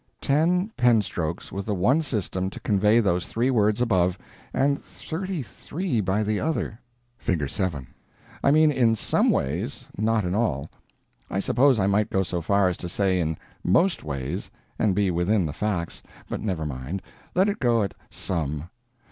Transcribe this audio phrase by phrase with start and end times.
[0.19, 4.17] Ten pen strokes with the one system to convey those three words above,
[4.51, 6.79] and thirty three by the other!
[7.19, 7.85] (Figure 7)
[8.43, 10.71] I mean, in SOME ways, not in all.
[11.29, 15.11] I suppose I might go so far as to say in most ways, and be
[15.11, 17.03] within the facts, but never mind;
[17.35, 18.71] let it go at some.